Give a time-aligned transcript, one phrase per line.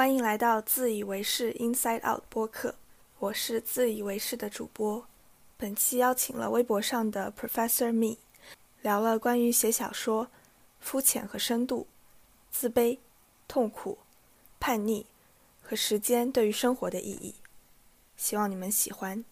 [0.00, 2.74] 欢迎来到自以为是 Inside Out 播客，
[3.18, 5.04] 我是自以为是的主播。
[5.58, 8.16] 本期邀请了微博上的 Professor Me，
[8.80, 10.28] 聊了关于写小说、
[10.78, 11.86] 肤浅和深度、
[12.48, 12.96] 自卑、
[13.46, 13.98] 痛苦、
[14.58, 15.04] 叛逆
[15.60, 17.34] 和时间对于生活的意义。
[18.16, 19.22] 希望你们喜欢。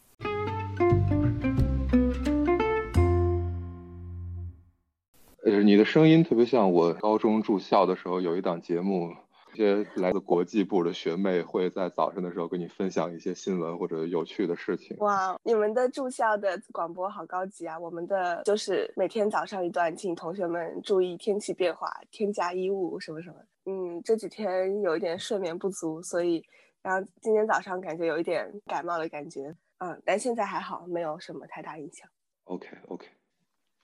[5.47, 9.17] 呃，你的声音特别像我高中住校的时候有一档节目。
[9.53, 14.97] 一些来自国际部的学妹会在早上的时候跟你分享一些新闻或者有趣的事情。
[14.99, 17.79] 哇，你们的住校的广播好高级啊！
[17.79, 23.37] 我们的就是每天早上一段，请同学们注意天气变化，添加衣物什么什么。
[23.67, 26.45] 嗯，这几天有一点睡眠不足，所以
[26.83, 29.55] 然后今天早上感觉有一点感冒的感觉。
[29.79, 32.09] 嗯，但现在还好，没有什么太大影响。
[32.45, 33.07] OK OK。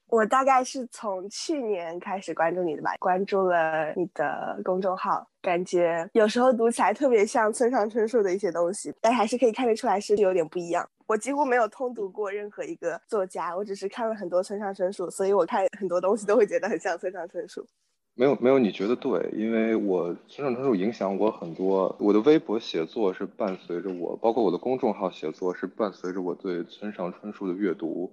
[0.08, 10.88] 我大概是从去年开始关注你的吧，关注了你的公众号，感觉有时候读起来特别像村上春树的一些东西，但还是可以看得出来是有点不一样。
[11.06, 17.66] 我几乎没有通读过任何一个作家，我只是看了很多村上春树，所以我看很多东西都会觉得很像村上春树。
[18.14, 19.28] 没有没有，你觉得对？
[19.32, 28.12] 因为我村上春树影响我很多，我的微博写作是伴随着我，包括我的公众号写作是伴随着我对村上春树的阅读。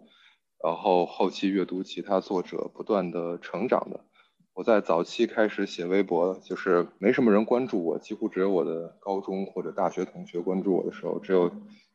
[0.63, 4.05] 然后后期阅读其他作者，不断的成长的。
[4.53, 11.49] 我在早期开始写微博，就是没什么人关注我，几乎只有我的高中或者大学同学关注我的时候，只有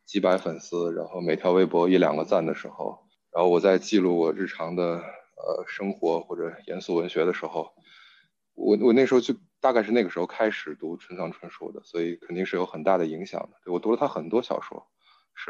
[0.05, 7.69] 几百粉丝，然后每条微博一两个赞的时候，然后我在记录我日常的呃生活或者严肃文学的时候，
[8.55, 13.71] 我我那时候就大概是那个时候开始读村上春树的，所以肯定是有很大的影响的。
[13.71, 14.87] 我读了他很多小说。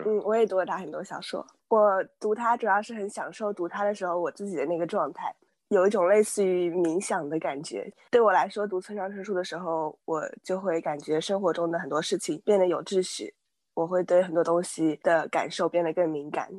[0.05, 1.45] 嗯，我也读了他很多小说。
[1.69, 5.33] 我读他主要是很享受读他的时候我自己的那个状态，
[5.69, 7.91] 有一种类似于冥想的感觉。
[8.11, 13.33] 对我来说，读村上春树的时候，我就会感觉生活中的很多事情变得有秩序，
[13.73, 16.49] 我会对很多东西的感受变得更敏感，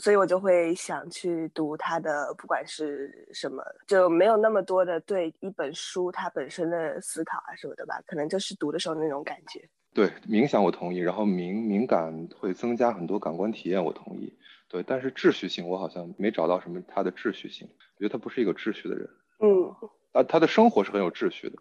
[0.00, 9.68] 所以我就会想去读他的，不管是什么，就没有那么多的对一本书它本身的思考啊什么的吧，可能就是读的时候那种感觉。
[9.94, 14.32] 对冥想我同意，然后敏敏感会增加很多感官体验，我同意。
[14.68, 19.08] 对，但是秩序性我好像没找到什么他的秩序性，我觉得他不是一个秩序的人。
[19.40, 19.74] 嗯，
[20.12, 21.56] 啊，他的生活是很有秩序的，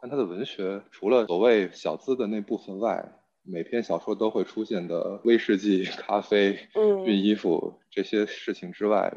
[0.00, 3.04] 但他的文学除了所谓小资的那部分外，
[3.42, 9.12] 每篇小说都会出现的威士忌、咖啡、熨衣服这些事情之外。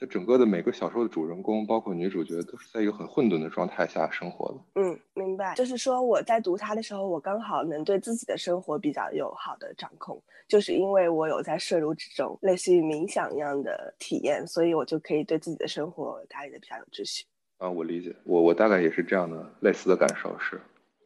[0.00, 4.80] 它整个的每个小说的主人公，包括女主角，都是在一个很混沌的状态下生活的。
[4.80, 5.54] 嗯，明白。
[5.54, 10.18] 就是说，我在读它的时候，我刚好能对自己的生活比较有好的掌控，
[10.48, 17.26] 就是因为我有在摄入这种，类似于冥想一样的体验，所以我就可以对自己的生活打理的比较有秩序。
[17.58, 20.58] 啊，我理解，我我大概也是这样的类似的感受，是。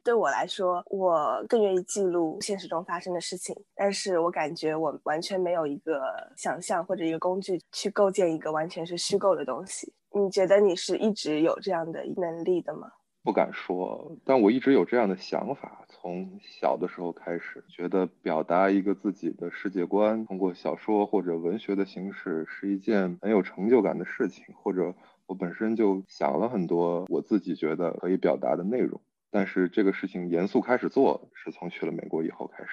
[0.04, 6.03] 对我来说，我更愿意记录现实中发生的事情，但是我感觉我完全没有一个
[6.37, 9.91] 想象或者一个工具去构建一个完全是虚构的东西。
[10.12, 12.88] 你觉得你是一直有这样的能力的吗？
[13.22, 15.87] 不敢说，但我一直有这样的想法。
[15.88, 24.44] 从小的时候开始，觉得表达一个自己的世界观，通过小说或者文学的形式，是一件很有成就感的事情。
[24.54, 24.94] 或者
[25.25, 29.00] 我本身就想了很多我自己觉得可以表达的内容。
[29.34, 32.71] 但是这个事情严肃开始做，是从去了美国以后开始。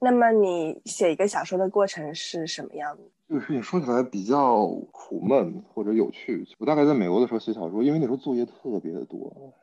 [0.00, 3.02] 那么你写一个小说的过程是什么样的？
[3.28, 6.46] 这个事情说起来比较苦闷或者有趣。
[6.58, 9.18] 我大概在美国的时候写小说，因为那时候作业特别的多。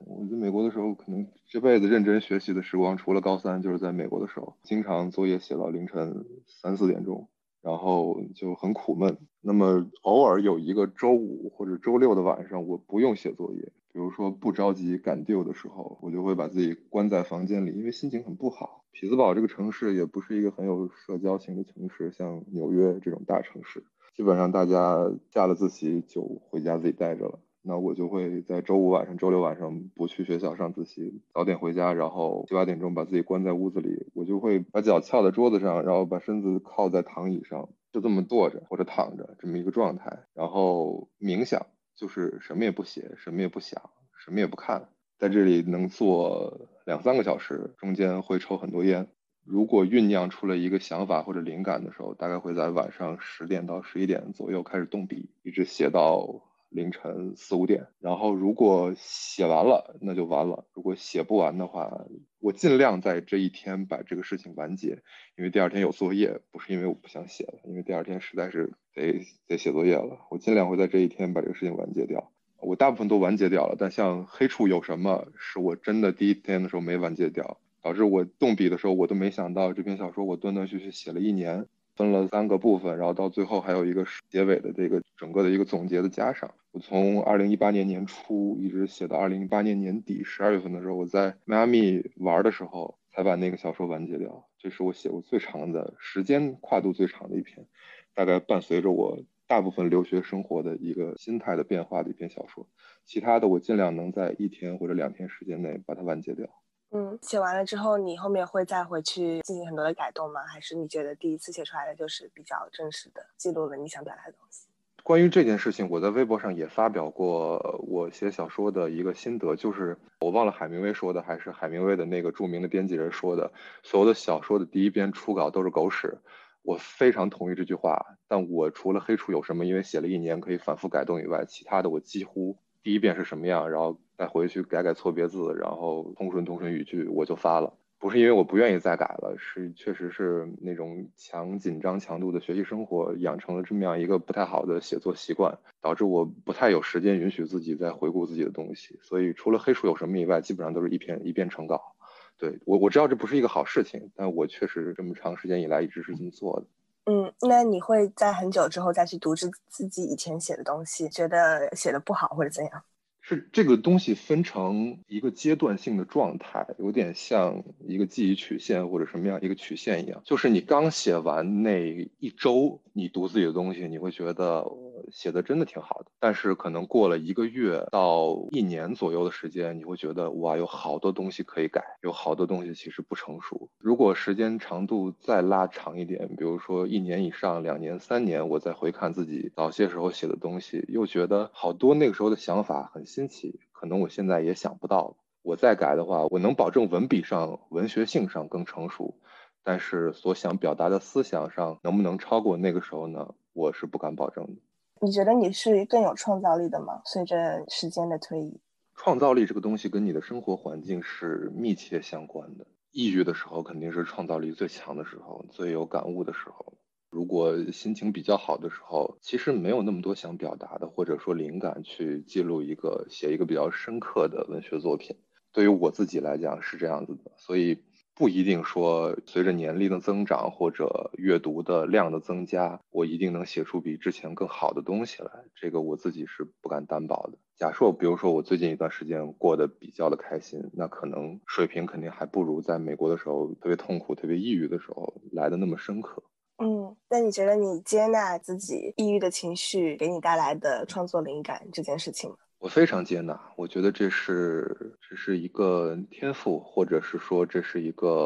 [0.06, 7.28] 我在美国的时候，可能这辈子认真学习的时光，除了高三，就是在美国的时候，经常作业写到凌晨三四点钟，
[7.66, 9.18] 然后就很苦闷。
[9.42, 13.59] 那么偶尔有一个周五或者周六的晚上，我不用写作业。
[13.92, 18.84] 比如说不着急赶 due 的时候，我就会把自己关在房间里，因为心情很不好。
[18.92, 23.84] 匹兹堡这个城市也不是一个很有社交型的城市，像纽约这种大城市，
[24.16, 27.40] 基本上大家下了自习就回家自己待着了。
[27.66, 41.66] 那我就会在周五晚上、周六晚上不去学校上自习，早点回家，然后七八点钟把自己关在屋子里，我就会把脚翘在桌子上，然后把身子靠在躺椅上，就这么坐着或者躺着这么一个状态，然后冥想。
[41.97, 43.82] 就是什么也不写，什么也不想，
[44.17, 49.08] 什么也不看，在这里能坐两三个小时，中间会抽很多烟。
[49.46, 56.41] 如果酝酿出了一个想法或者灵感的时候，大概会在晚上十点到十一点左右开始动笔，一直写到
[56.76, 57.88] 凌晨四五点。
[58.00, 62.06] 然后如果写完了，那就完了；如果写不完的话，
[62.40, 65.02] 我尽量在这一天把这个事情完结，
[65.38, 70.20] 因为第二天有作业，不是因为我不想写了，因为第二天实在是得得写作业了。
[70.30, 72.32] 我尽量会在这一天把这个事情完结掉。
[72.60, 86.53] 我大部分都完结掉了，但像黑处有什么是我真的第一天的时候没完结掉，导致我动笔的时候，我都没想到这篇小说我断断续续写了一年，分了三个部分，然后到最后还有一个结尾的这个整个的一个总结的加上。
[86.72, 94.46] 我从二零一八年年初一直写到二零一八年年底十二月份的时候，我在迈阿密玩的时候才把那个小说完结掉。
[94.58, 97.66] 这是我写过最长的时间跨度最长的一篇，
[98.14, 102.68] 大概伴随着我大部分留学生活的一个心态的变化的一篇小说。
[103.06, 106.50] 其他的我尽量能在一天或者两天时间内把它完结掉。
[106.97, 110.40] 嗯，写完了之后，你后面会再回去进行很多的改动吗？
[110.47, 114.70] 还是你觉得第一次写出来的就是比较正式的记录了你想表达的东西？
[115.03, 123.52] 关于这件事情，我在微博上也发表过我写小说的一个心得，就是我忘了海明威说的还是海明威的那个著名的编辑人说的，
[123.84, 126.18] 所有的小说的第一篇初稿都是狗屎。
[126.64, 137.73] 我非常同意这句话，但我除了黑处有什么，因为写了一年可以反复改动以外，其他的我几乎第一遍是什么样，然后再回去改改错别字，然后通顺通顺语句，我就发了。
[137.97, 149.00] 不是因为我不愿意再改了，是确实是那种强紧张强度的学习生活养成了这么样一个不太好的写作习惯，导致我不太有时间允许自己再回顾自己的东西。
[149.02, 151.96] 所以除了黑书有什么以外，基本上都是一篇一篇成稿。
[152.38, 156.67] 对我我知道这不是一个好事情，但我确实这么长时间以来一直是这么做的。
[157.06, 162.84] 嗯，那你会在很久之后再去读自自己以前写的东西，觉得写的不好或者怎样？
[163.28, 170.22] 是这个东西分成一个阶段性的状态，有点像一个记忆曲线或者什么样一个曲线一样。
[170.24, 174.64] 就是你刚写完那一周，你读自己的东西，你会觉得
[175.12, 176.12] 写的真的挺好的。
[176.20, 183.72] 但是可能过了一个月到一年左右的时间，你会觉得哇，有好多东西可以改，有好多东西其实不成熟。
[183.80, 193.04] 如果时间长度再拉长一点，比如说一年以上、两年、三年，我再回看自己早些时候写的东西，又觉得好多那个时候的想法很。
[193.16, 195.16] 新奇，可能我现在也想不到。
[195.41, 199.16] 我再改的话，我能保证文笔上、文学性上更成熟，
[199.64, 203.34] 但是所想表达的思想上能不能超过那个时候呢？
[203.53, 204.62] 我是不敢保证的。
[205.00, 207.02] 你觉得你是更有创造力的吗？
[207.06, 208.59] 随着时间的推移，
[208.96, 212.67] 创造力这个东西跟你的生活环境是密切相关的。
[212.91, 216.73] 抑郁的时候肯定是创造力最强的时候，最有感悟的时候。
[217.16, 225.16] 如果心情比较好的时候，其实没有那么多想表达的，或者说灵感去记录一个写一个比较深刻的文学作品。
[225.53, 227.78] 对于我自己来讲是这样子的，所以
[228.16, 235.32] 不一定说随着年龄的增长或者阅读的量的增加，我一定能写出比之前更好的东西来。
[235.56, 237.38] 这个我自己是不敢担保的。
[237.56, 246.22] 假设比如说我最近一段时间过得比较的开心，那可能水平肯定还不如在美国的时候特别痛苦、特别抑郁的时候来的那么深刻。
[246.57, 252.37] 嗯，那你觉得你接纳自己抑郁的情绪给你带来的创作灵感这件事情吗？
[252.59, 258.25] 我非常接纳，我觉得这是这是一个天赋，或者是说这是一个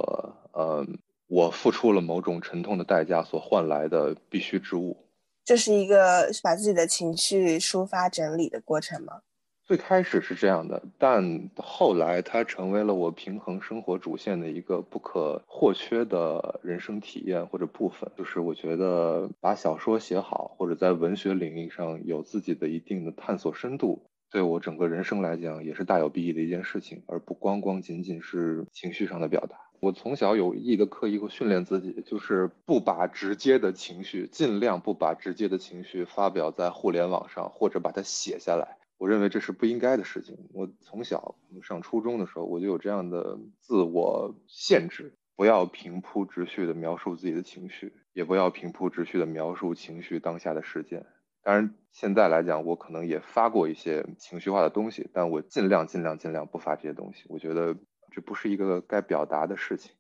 [0.54, 0.86] 呃，
[1.28, 4.96] 我付出了某种沉痛的代价所换来的必须之物。
[5.44, 9.22] 这是一个把自己的情绪抒发整理的过程吗？
[9.70, 18.12] 最开始是这样的，但后来它成为了我平衡生活主线的一个不可或缺的人生体验或者部分。
[18.18, 24.02] 就是我觉得把小说写好，或者在文学领域上有自己的一定的探索深度，
[24.32, 29.56] 对我整个人生来讲也是大有裨益的一件事情，而不光光仅仅是情绪上的表达。
[29.82, 38.79] 我从小有意的刻意会训练自己，就是不把直接的情绪，尽量不把直接的情绪发表在互联网上，或者把它写下来。
[39.00, 40.38] 我认为这是不应该的事情。
[40.54, 51.06] 我从小上初中的时候，我就有这样的自我限制：不要平铺直叙地描述自己的情绪，也不要平铺直叙地描述情绪当下的事件。
[51.42, 57.24] 当然，现在来讲，我可能也发过一些情绪化的东西，但我尽量、尽量、尽量不发这些东西。
[57.30, 57.78] 我觉得
[58.12, 59.94] 这不是一个该表达的事情。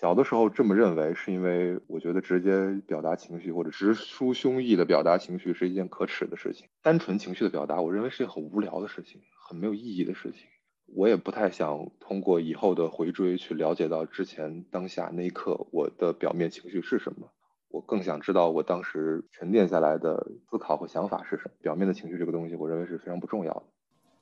[0.00, 6.68] 小的时候这么认为，是因为我觉得直接表达情绪或者直抒胸臆的表达情绪是一件可耻的事情。
[6.82, 10.46] 单纯情绪的表达，我认为是一件很无聊的事情，很没有意义的事情。
[10.94, 17.32] 我也不太想通过以后的回追去了解到之前当下那一刻我的表面情绪是什么。
[17.68, 21.50] 我更想知道我当时沉淀下来的思考和想法是什么。
[21.60, 23.64] 表面的情绪这个东西，我认为是非常不重要的。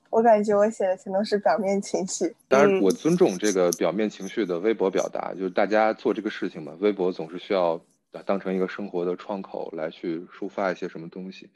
[0.09, 2.35] 我感觉我写的全都是表面情绪。
[2.47, 7.79] 当然，我尊重这个表面情绪的微博表达，就是大家做这个事情嘛，微博总是需要
[8.25, 11.49] 当成一个生活的窗口来去抒发一些什么东西。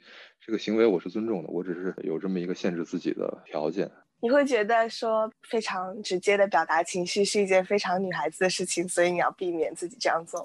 [0.44, 3.90] 这个行为我是尊重的，我只是有这么一个限制自己的条件。
[4.20, 10.44] 你会觉得说非常直接的表达情绪是一件非常女孩子的事情，所以你要避免自己这样做。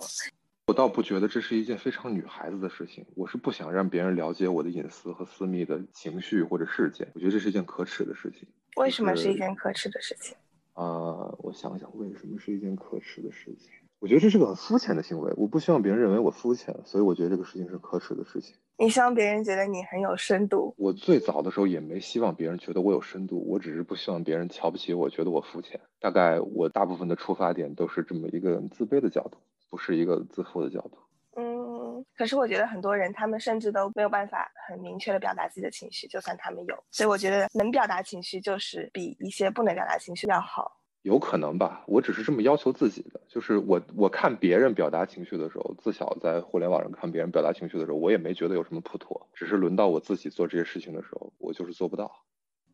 [0.68, 7.10] 我倒不觉得这是一件非常女孩子的事情，我是不想让别人了解我的隐私和私密的情绪或者事件。
[7.16, 8.46] 我觉得这是一件可耻的事情。
[8.76, 10.36] 为什么是一件可耻的事情？
[10.74, 13.72] 啊，我想想，为什么是一件可耻的事情？
[14.00, 18.58] 我觉得这是个很肤浅的行为，我不希望别人认为我肤浅，所以我觉得这个事情是可耻的事情。
[18.80, 20.74] 你希望别人觉得你很有深度？
[20.78, 25.80] 我最早的时候也没希望别人觉得我有深度，我只是不希望别人瞧不起我，觉得我肤浅。
[26.00, 30.98] 大概我大部分的出发点都是这么一个自卑的角度，不是一个自负的角度。
[31.36, 40.77] 嗯，可是我觉得很多人他们甚至都没有办法很明确的表达自己的情绪，就算他们有，所以我觉得能表达情绪就是比一些不能表达情绪要好。
[41.04, 43.22] 有可能吧，我只是这么要求自己的。
[43.28, 49.28] 就是我我看别人表达情绪的时候，自小在互联网上看别人表达情绪的时候，我也没觉得有什么不妥。
[49.34, 52.12] 只是轮到我自己做这些事情的时候，我就是做不到。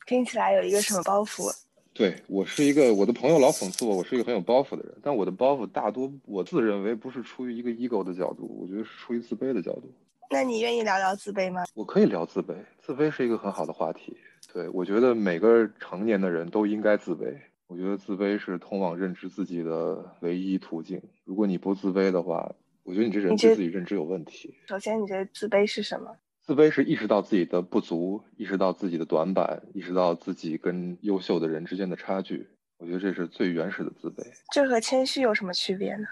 [0.05, 1.53] 听起来有一个什么包袱？
[1.93, 4.97] 对我是一个，我的朋友老讽刺我，我是一个很有包袱的人。
[5.03, 9.93] 但我的包袱大多我自认为不是出于一个 ego 的角度，我觉得是出于自卑的角度。
[10.31, 11.63] 那你愿意聊聊自卑吗？
[11.75, 14.17] 我可以聊自卑，自卑是一个很好的话题。
[14.51, 17.31] 对我觉得每个成年的人都应该自卑。
[17.67, 21.01] 我觉得自卑是通往认知自己的唯一途径。
[21.23, 22.53] 如果你不自卑的话，
[22.83, 24.55] 我觉得你这人对自己认知有问题。
[24.67, 26.15] 首先，你觉得自卑是什么？
[26.41, 32.47] 自卑是意识到自己的不足，意识到自己的短板，意识到自己跟优秀的人之间的差距。
[32.77, 34.23] 我觉得这是最原始的自卑。
[34.51, 36.05] 这和谦虚有什么区别呢？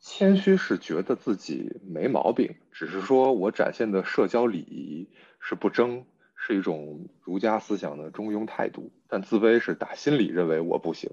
[0.00, 6.04] 谦虚是觉得自己没毛病，只是说我展现的社交礼仪是不争。
[6.42, 11.10] 是一种儒家思想的中庸态度，但自卑是打心里认为我不行。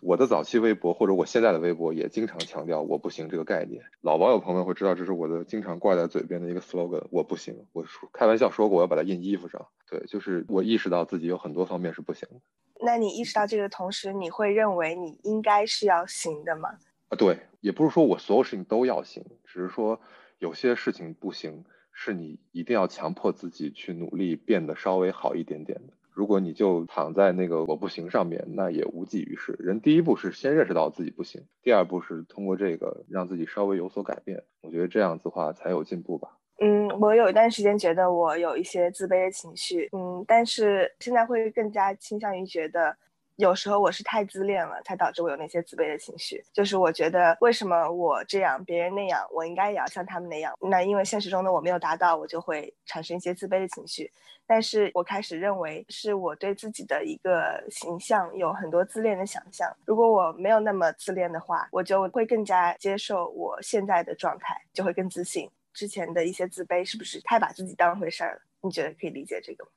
[0.00, 3.82] 我的早期微博或者我现在的微博也经常强调我不行这个概念。
[4.00, 7.66] 老网友朋友会知道，这是我的经常挂在嘴边的一个 slogan：我不行。
[7.72, 9.66] 我说开玩笑说过我要把它印衣服上。
[9.90, 12.36] 对，就是我意识到自己有很多方面是不行的。
[12.80, 16.70] 那你意识到这个同时，你会认为你应该是要行的吗？
[17.08, 20.00] 啊，对，也不是说我所有事情都要行，只是说
[20.38, 21.64] 有些事情不行。
[22.02, 25.92] 是你一定要强迫自己去努力变得稍微好一点点的。
[26.10, 29.54] 如果你就躺在那个我不行上面，那也无济于事。
[29.58, 34.42] 人第一步是先认识到自己不行，第二步是通过这个让自己稍微有所改变。
[34.62, 36.30] 我觉得这样子话才有进步吧。
[36.62, 42.96] 嗯，我有一段时间觉得我有一些自卑的情绪，嗯，但是现在会更加倾向于觉得。
[43.40, 46.44] 有时候我是太自恋了，才导致我有那些自卑的情绪。
[46.52, 50.52] 就是我觉得为什么我这样，别人那样，我应该也要像他们那样。
[50.60, 54.12] 那因为现实中的我没有达到，我就会产生一些自卑的情绪。
[54.46, 59.74] 但是我开始认为是我对自己的一个形象有很多自恋的想象。
[59.86, 65.48] 如果我没有那么自恋的话，我就会更加接受我现在的状态，就会更自信。
[65.72, 68.40] 之前的一些自卑是不是太把自己当回事儿了？
[68.60, 69.70] 你觉得可以理解这个吗？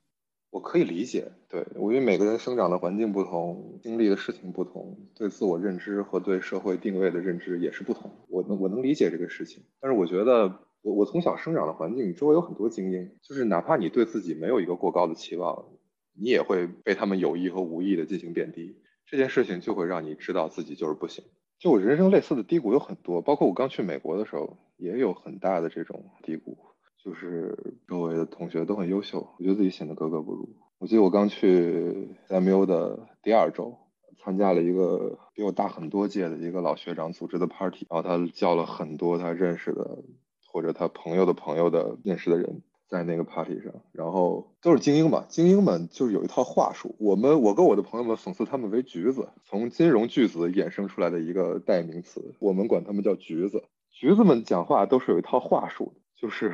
[0.53, 8.11] 我可以理解，对我因为每个人生长的环境不同，经历的事情不同，对自我认知和对社会定位的认知也是不同。
[8.29, 15.65] 我能我能理解这个事情，但是我觉得我我从小生长的环境周围有很多精英，就是哪怕你对自己没有一个过高的期望，
[16.13, 18.77] 你也会被他们有意和无意的进行贬低。
[19.07, 21.23] 这件事情就会让你知道自己就是不行。
[21.57, 26.55] 就我人生类似的低谷有很多，包括我刚去美国的时候也有很大的这种低谷。
[27.03, 30.55] 就是周围的同学都很优秀，我觉得自己显得格格不入。
[30.79, 33.77] 我记得我刚去 MU 的第二周，
[34.23, 40.03] 参加了一个比我大很多届的一个老学长组织的 party，然后他叫了很多他认识的
[40.45, 46.95] 或者他朋友的朋友的认识的人在那个 party 上，然后都是精英吧，精英们就是有一套话术。
[46.99, 53.61] 我们我跟我的朋友们讽刺他们为橘子，从金融巨子衍生出来的一个代名词，我们管他们叫橘子。
[53.91, 56.53] 橘子们讲话都是有一套话术，就是。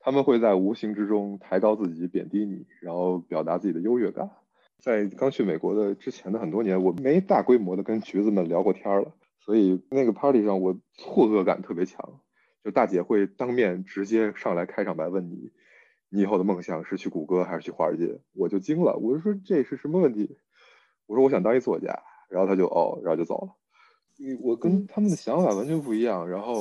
[0.00, 4.30] 他们会在无形之中抬高自己，贬低你，然后表达自己的优越感。
[4.78, 12.20] 在刚去美国的之前的很多年，我没大规模的跟橘子们聊过天了，所以那个 party 上我错愕感特别强。
[12.62, 15.50] 就大姐会当面直接上来开场白问你，
[16.10, 18.20] 你以后的梦想是去谷歌还是去华尔街？
[18.34, 20.38] 我就惊了，我就说这是什么问题？
[21.06, 22.00] 我说我想当一作家，
[22.30, 23.52] 然后他就哦，然后就走了。
[24.42, 26.54] 我跟他们的想法完全不一样，然后。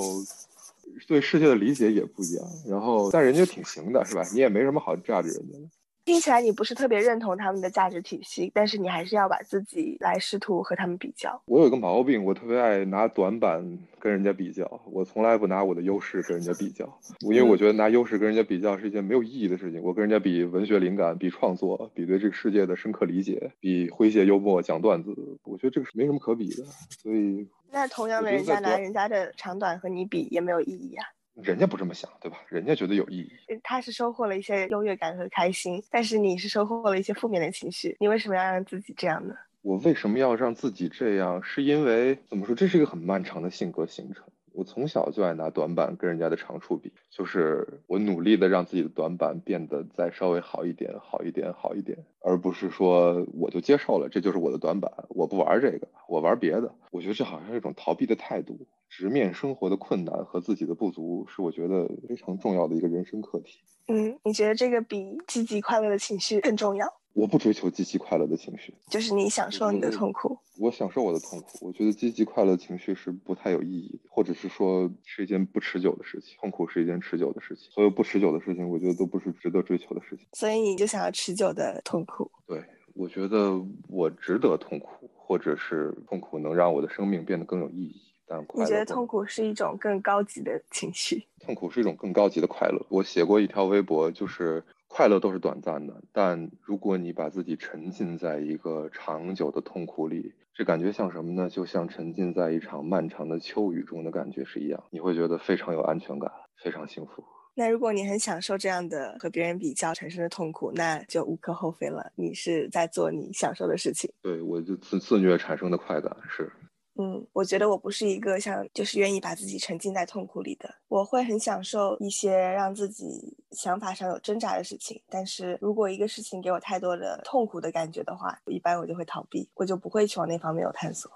[1.05, 4.23] 对世界的理解也不一样，然后但人家挺行的，是吧？
[4.33, 5.69] 你也没什么好 judge 人家的。
[6.07, 11.41] 听起来你不是特别认同他们的价值体系，但是你还是要把自己来试图和他们比较。
[11.47, 19.83] 我有一个毛病，我特别爱拿短板跟人家比较，我从来不拿我的优势跟人家比较，因为我觉得拿优势跟人家比较是一件没有意义的事情。
[19.83, 26.63] 我跟人家比文学灵感，比创作，比对这个世界的深刻理解，比诙谐幽默讲段子，我觉得这个是没什么可比的。
[27.01, 31.03] 所以，那同样的人家拿人家的长短和你比也没有意义啊。
[31.43, 32.37] 人家不这么想，对吧？
[32.49, 33.31] 人家觉得有意义。
[33.63, 37.95] 他是收获了一些优越感和开心，但是你是收获了一些负面的情绪。
[37.99, 39.35] 你为什么要让自己这样呢？
[39.61, 41.41] 我为什么要让自己这样？
[41.43, 42.55] 是因为怎么说？
[42.55, 44.23] 这是一个很漫长的性格形成。
[44.53, 56.73] 我从小就爱拿短板跟人家的长处比，就是我努力的让自己的短板变得再稍微好一点，好一点，好一点，而不是说我就接受了，这就是我的短板，我不玩这个，我玩别的。
[56.91, 58.57] 我觉得这好像是一种逃避的态度。
[58.89, 63.59] 直面生活的困难和自己的不足，是我觉得非常重要的一个人生课题。
[63.87, 66.87] 嗯，你觉得这个比积极快乐的情绪更重要？
[67.13, 70.37] 我不追求积极快乐的情绪，就是你享受你的痛苦。
[70.57, 71.65] 我享受我的痛苦。
[71.65, 76.37] 我觉得积极快乐情绪是不太有意义的，或者是说是一件不持久的事情。
[76.39, 80.25] 痛苦是一件持久的事情，所有不持久的事情，我觉得都不是值得追求的事情。
[80.33, 82.31] 所以你就想要持久的痛苦？
[82.45, 83.59] 对，我觉得
[83.89, 88.01] 我值得痛苦，或者是痛苦能让我的生命变得更有意义。
[88.25, 91.25] 但你觉得痛苦是一种更高级的情绪？
[91.45, 92.85] 痛苦是一种更高级的快乐。
[92.89, 94.63] 我写过一条微博，就是。
[94.89, 101.49] 快乐都是短暂的，但如果你把自己沉浸在一个长久的痛苦里，这感觉像什么呢？
[101.49, 107.21] 就像沉浸在一场漫长的秋雨中的感觉是一样，你会觉得非常有安全感，非常幸福。
[107.59, 114.13] 那如果你很享受这样的和别人比较产生的痛苦，那就无可厚非了，你是在做你享受的事情。
[114.21, 116.53] 对，我就自自虐产生的快感是。
[116.99, 125.01] 嗯，我觉得我不是一个像就是愿意把自己沉浸在痛苦里的，我会很享受一些让自己想法上有挣扎的事情。
[125.09, 131.11] 但是如果一个事情给我太多的痛苦的感觉的话，一般我就会逃避，我就不会去往那方面有探索。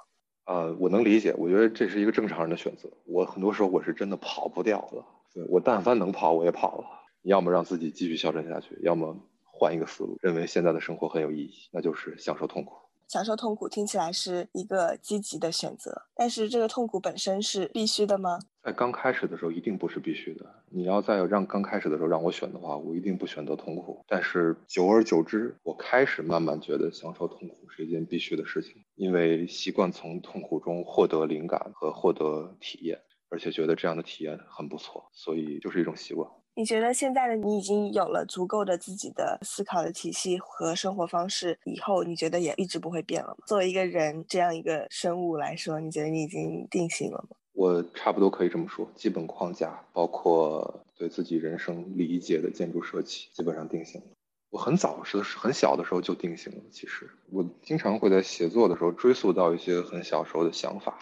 [0.46, 2.90] 呃，我能理解，我觉得这是一个正常人的选择。
[3.06, 5.06] 我很多时候我是真的跑不掉了，
[5.50, 6.86] 我但凡能跑我也跑了。
[7.24, 12.74] 要么让自己继续消沉下去，要么换一个思路，认为现在的生活很有意义，那就是享受痛苦。
[13.08, 18.40] 享受痛苦听起来是一个积极的选择，但是这个痛苦本身是必须的吗？
[18.64, 20.46] 在刚开始的时候一定不是必须的。
[20.70, 24.04] 你要再让刚开始的时候让我选的话，我一定不选择痛苦。
[24.08, 36.30] 但是久而久之，我开始慢慢觉得享受痛苦是一件必须的事情，因为习惯从痛苦中获得灵感和获得体验，而且觉得这样的体验很不错，所以就是一种习惯。
[36.54, 43.38] 你觉得现在的你已经有了足够的自己的思考的体系和生活方式，以后你觉得也一直不会变了吗？
[43.48, 47.38] 作为一个人这样一个生物来说，你觉得你已经定型了吗？
[47.54, 54.08] 我差不多可以这么说，基本框架包括对自己人生理解的建筑设计，基本上定型了。
[54.50, 56.62] 我很早是很小的时候就定型了。
[56.70, 61.00] 其实我经常会在写作的时候追溯到一些很小时候的想法，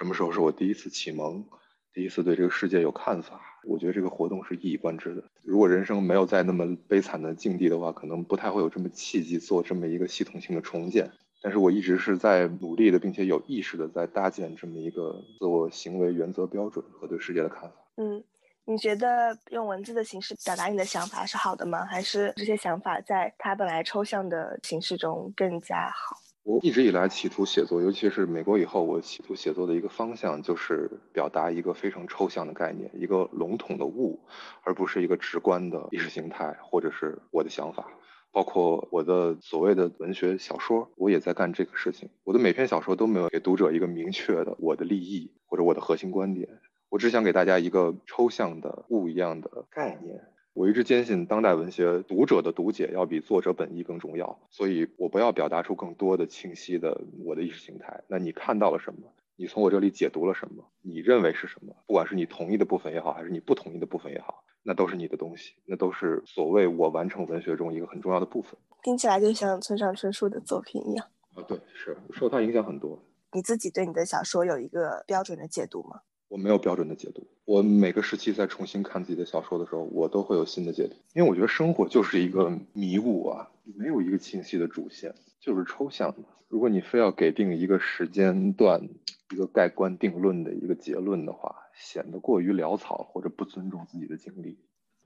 [0.00, 1.44] 什么时候是我第一次启蒙，
[1.92, 3.38] 第一次对这个世界有看法。
[3.64, 5.22] 我觉得这个活动是一以贯之的。
[5.42, 11.10] 如果人生没有在那么悲惨的境地的话，可能不太会有这么契机做这么一个系统性的重建。
[11.42, 17.76] 但是我一直是在努力的，并且有意识的在搭建这么一个自我行为原则标准和对世界的看法。
[17.98, 18.24] 嗯，
[18.64, 21.84] 你觉得用文字的形式表达你的想法是好的吗？
[21.84, 26.16] 还是这些想法在它本来抽象的形式中更加好？
[26.42, 34.18] 我一直以来企图写作，尤其是美国以后，我企图写作的一个方向就是表达一个非常抽象的概念，一个笼统的物，
[34.62, 37.86] 而不是一个直观的意识形态或者是我的想法。
[38.32, 42.08] 包括我的所谓的文学小说，我也在干这个事情。
[42.22, 46.48] 我的每篇小说都没有给读者一个明确的我的利益或者我的核心观点，
[46.88, 50.24] 我只想给大家一个抽象的物一样的概念。
[50.52, 58.02] 我一直坚信，当代文学读者的读解要比作者本意更重要，所以我不要表达出更多的清晰的我的意识形态。
[58.08, 59.00] 那你看到了什么？
[59.36, 60.62] 你从我这里解读了什么？
[60.82, 61.74] 你认为是什么？
[61.86, 68.58] 不管是你同意的部分也好，还是你不同意的部分也好，那都是你的东西，那都是所谓我完成文学中一个很重要的部分。
[68.82, 73.00] 听起来就像村上春树的作品一样啊，对，是受他影响很多。
[73.32, 76.00] 你自己对你的小说有一个标准的解读吗？
[76.30, 77.26] 我没有标准的解读。
[77.44, 80.94] 我每个时期在重新看自己的小说的时候，我都会有新的解读。
[81.12, 86.28] 因为我觉得生活就是一个迷雾啊，没有一个清晰的主线，就是抽象的。
[86.46, 88.88] 如果你非要给定一个时间段、
[89.32, 94.56] 一个盖棺定论的一个结论的话，显得过于潦草或者不尊重自己的经历。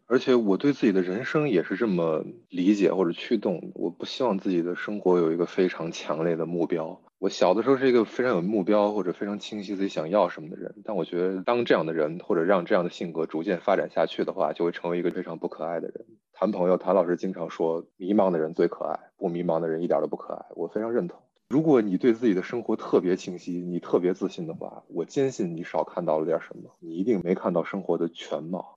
[0.07, 3.73] 而且我对自己的人生也是这么理解或者驱动。
[3.75, 7.01] 我不希望自己的生活有一个非常强烈的目标。
[7.19, 16.05] 我小的时候是一个非常有目标或者非常清晰自己想要什么的人，但我觉得当这样的人或者让这样的性格逐渐发展下去的话，就会成为一个非常不可爱的人。
[16.35, 20.45] 谈朋友，谭老师经常说，迷茫的人最可爱，不迷茫的人一点都不可爱。
[20.55, 21.19] 我非常认同。
[21.49, 28.74] 如果你对自己的生活特别清晰，你特别自信的话，我坚信你少看到了点什么，你一定没看到生活的全貌。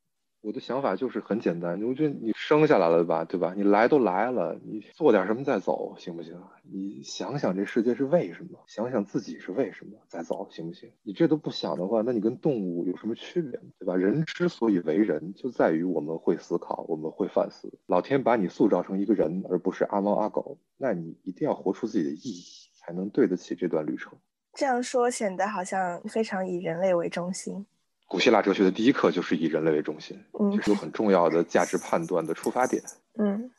[0.47, 3.53] 我的想法就是很简单，我觉得你生下来了吧，对吧？
[3.53, 6.41] 你来都来了，你做点什么再走，行不行？
[6.63, 10.89] 你想想这世界是为什么，想想自己是为什么再走，行不行？
[11.03, 13.97] 你这都不想的话，那你跟动物有什么区别，对吧？
[13.97, 17.69] 人之所以为人，就在于我们会思考，我们会反思。
[17.85, 24.13] 老天把你塑造成一个人，而不是阿猫阿狗，那你一定要活出自己的意义，才能对得起这段旅程。
[24.53, 27.65] 这样说显得好像非常以人类为中心。
[28.07, 32.81] 古希腊哲学的第一课就是以人类为中心，嗯这是有很重要的价值判断的出发点。
[33.19, 33.51] 嗯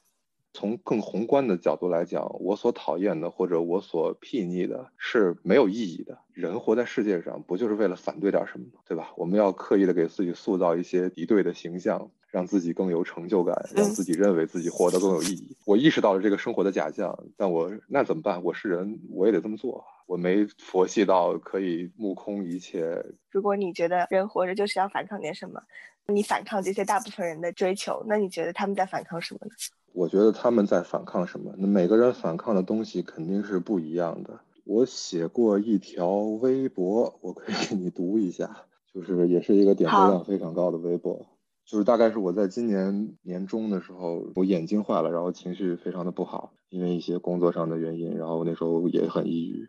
[0.54, 6.18] 从更宏观的角度来讲，我所讨厌的或者我所睥睨的是没有意义的。
[6.32, 8.80] 人活在世界上，不就是为了反对点什么吗？
[8.86, 9.12] 对吧？
[9.16, 15.56] 我们要刻意的给自己塑造一些敌对的形象，让自己更有成就感，让自己认为自己活得更有意义。
[15.64, 18.42] 我意识到了这个生活的假象，但我那怎么办？
[18.42, 19.84] 我是人，我也得这么做。
[20.06, 23.04] 我没佛系到可以目空一切。
[23.30, 25.62] 如果你觉得人活着就是要反抗点什么，
[26.06, 29.52] 你反抗这些大部分人的追求，那你觉得他们在反抗什么呢？
[29.92, 31.52] 我觉得他们在反抗什么？
[31.58, 34.38] 那每个人反抗的东西肯定是不一样的。
[34.64, 41.26] 我写过一条微博，我可以给你读一下，就是也是一个点播量非常高的微博，
[41.68, 49.68] 就是大概是我在今年年中的时候，我眼睛坏了，然后情绪非常的不好，因为一些工作上的原因，然后那时候也很抑郁。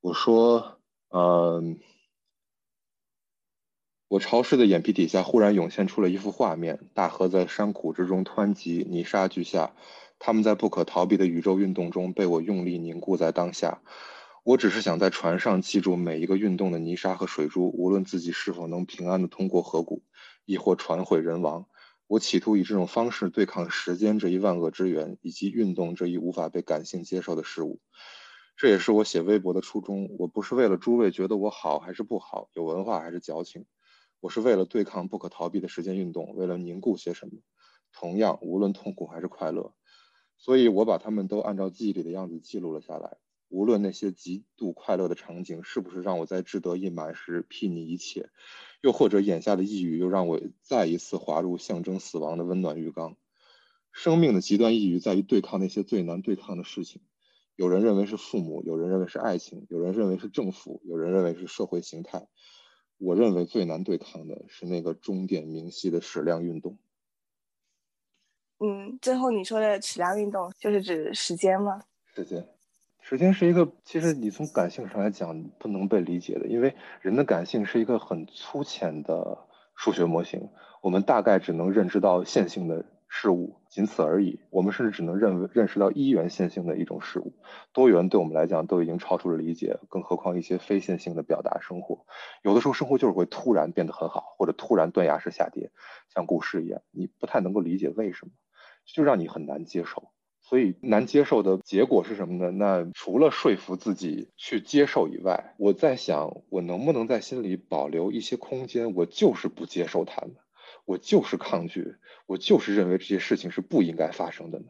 [0.00, 0.78] 我说，
[1.10, 1.80] 嗯。
[4.06, 9.72] 我潮湿的眼皮底下忽然涌现出了一幅画面：大河在山谷之中湍急，泥沙俱下，
[10.20, 13.80] 他们在不可逃避的宇宙运动中被我用力凝固在当下。
[14.44, 20.02] 我只是想在船上记住每一个运动的泥沙和水珠，无论自己是否能平安的通过河谷，
[20.44, 21.66] 亦或船毁人亡。
[22.08, 27.80] 我企图以这种方式对抗时间这一万恶之源，以及运动这一无法被感性接受的事物。
[28.56, 30.10] 这也是我写微博的初衷。
[30.18, 33.64] 我不是为了诸位觉得我好还是不好，有文化还是矫情。
[34.18, 37.40] 我是为了对抗不可逃避的时间运动，为了凝固些什么，
[37.92, 39.72] 同样无论痛苦还是快乐，
[40.36, 43.18] 所以我把他们都按照记忆里的样子记录了下来。
[43.52, 48.30] 无论那些极度快乐的场景是不是让我在志得意满时睥睨一切，
[48.80, 53.16] 又或者眼下的抑郁又让我再一次滑入象征死亡的温暖浴缸。
[53.92, 57.02] 生命的极端抑郁在于对抗那些最难对抗的事情。
[57.54, 62.26] 有人认为是父母，有人认为是爱情，有人认为是政府，有人认为是社会形态。
[62.96, 66.78] 我认为最难对抗的是那个终点明晰的矢量运动。
[68.60, 71.82] 嗯，最后你说的矢量运动就是指时间吗？
[72.14, 72.48] 时间，
[73.02, 79.36] 时间是一个，其实你从感性上来讲不能被理解的，因为人的感性是一个很粗浅的
[79.74, 80.48] 数学模型，
[80.80, 84.40] 我们大概只能认知到线性的事物，仅此而已。
[84.50, 87.34] 我们甚至只能认为认识到一元线性的一种事物，
[87.72, 92.06] 多元对我们来讲都已经超出了理解，更何况一些非线性的表达生活。
[92.42, 95.72] 有的时候生活就是会突然变得很好，或者突然断崖式下跌，
[96.14, 98.32] 像股市一样，你不太能够理解为什么，
[98.86, 100.12] 就让你很难接受。
[100.52, 102.50] 所以难接受的结果是什么呢？
[102.50, 108.92] 那除了说服自己去接受以外，我在想，我能不能在心里保留一些空间？
[108.92, 110.34] 我就是不接受它呢？
[110.84, 111.94] 我就是抗拒，
[112.26, 114.66] 我就是认为这些事情是不应该发生的呢。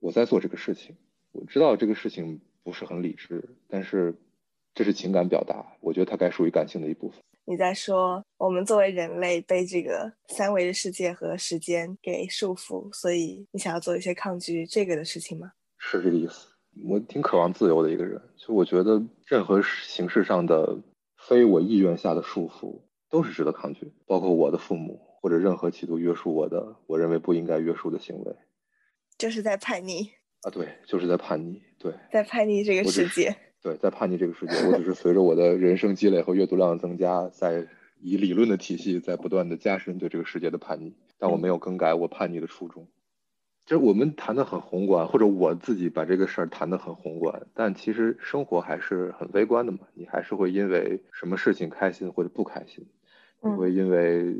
[0.00, 0.96] 我在做这个事情，
[1.30, 4.16] 我知道这个事情不是很理智，但是
[4.74, 7.22] 这是情感表达，我觉得它该属于感性的一部分。
[7.50, 15.50] 你在说我们作为人类被这个三维的世界和时间给束缚，所以你想要做一些抗拒这个的事情吗？
[15.76, 16.46] 是这个意思。
[16.88, 20.78] 我挺渴望自由的一个人，就我觉得任何形式上的
[21.26, 25.00] 非我意愿下的束缚都是值得抗拒，包括我的父母。
[25.22, 28.34] 或者任何企图约束我的，我认为不应该约束的行为，
[29.18, 30.08] 就是在叛逆
[30.40, 30.50] 啊！
[30.50, 34.54] 对，就是在叛逆，对，在叛逆这个世界，对，在叛逆这个世界。
[34.68, 37.66] 我只是随着我的人生积累和阅读量的增加，在
[38.00, 42.88] 以理论的体系在不断的加深对这个世界的叛逆，但我没有更改我叛逆的初衷。
[43.66, 49.80] 就是我们谈的很宏观，或者我自己把这个事儿谈的很宏观，但其实生活还是很微观的嘛。
[49.94, 52.86] 你还是会因为什么事情开心或者不开心。
[53.42, 54.34] 你会因为，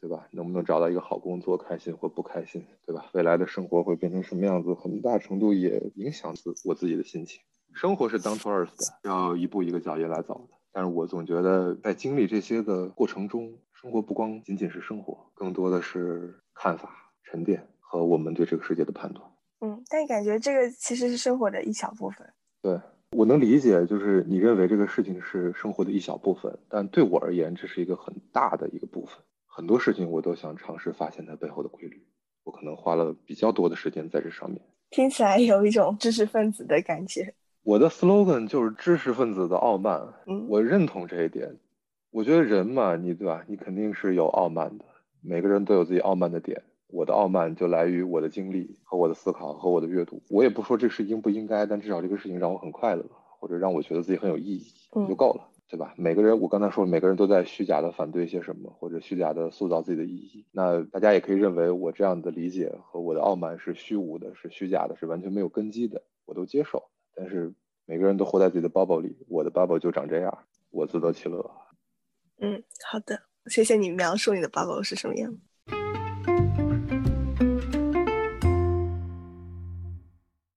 [0.00, 0.28] 对吧？
[0.30, 3.06] 能不能找到一个好工作，开心或不开心，对吧？
[3.12, 7.40] 未来的生活会变成什么样子，很大程度也影响自我自己的心情。
[7.74, 10.56] 生活是 down to earth 的，要一步一个脚印来走的。
[10.72, 19.28] 但是我总觉得，在经历这些的过程中，生活不光仅仅是生活，更多的是看法、沉淀和我们对这个世界的判断。
[19.60, 22.26] 嗯，但感觉这个其实是生活的一小部分。
[22.62, 22.80] 对。
[23.16, 29.16] 我能理解，就是你认为这个事情是生活的一小部分，但对我而言，这是一个很大的一个部分。
[29.46, 32.04] 很多事情我都想尝试发现它背后的规律，
[32.42, 34.60] 我可能花了比较多的时间在这上面。
[34.90, 37.32] 听起来有一种知识分子的感觉。
[37.64, 40.12] 我的 slogan 就是知识分子的傲慢。
[40.26, 41.56] 嗯，我认同这一点。
[42.10, 43.42] 我觉得人嘛，你对吧？
[43.48, 44.84] 你肯定是有傲慢的，
[45.22, 46.62] 每个人都有自己傲慢的点。
[46.88, 50.20] 我的傲慢就来于我的经历和我的思考和我的阅读。
[50.28, 53.02] 我也不说这是应不应该，但至少这个事情让我很快乐，
[53.40, 54.66] 或者让我觉得自己很有意义，
[55.08, 55.94] 就够了，对吧？
[55.96, 60.44] 每个人，我刚才说，每个人都在虚假的反对一些什么，或者虚假的塑造自己的意义。
[60.52, 66.82] 那大家也可以认为我这样的理解和我的傲慢是虚无的，是虚假的，是完全没有根基的，我都接受。
[67.14, 67.52] 但是
[67.86, 71.50] 每个人都活在自己的 bubble 里，我的 bubble 就长这样，我自得其乐。
[72.38, 73.22] 嗯，好的。
[73.46, 75.38] 谢谢你描述你的 bubble 是什么样。